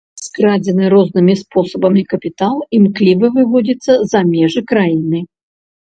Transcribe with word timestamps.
Скрадзены 0.27 0.85
рознымі 0.93 1.35
спосабамі 1.41 2.03
капітал 2.13 2.55
імкліва 2.77 3.27
выводзіцца 3.39 3.93
за 4.15 4.19
межы 4.33 4.61
краіны. 4.73 5.19